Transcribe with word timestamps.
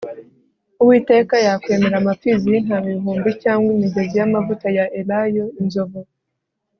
uwiteka 0.81 1.35
yakwemera 1.47 1.95
amapfizi 2.01 2.45
y'intama 2.53 2.85
ibihumbi, 2.89 3.29
cyangwa 3.43 3.67
imigezi 3.75 4.13
y'amavuta 4.19 4.67
ya 4.77 4.85
elayo 4.99 5.45
inzovu 5.61 5.99